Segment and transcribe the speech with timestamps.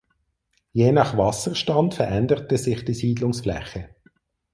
[0.73, 3.89] Je nach Wasserstand veränderte sich die Siedlungsfläche.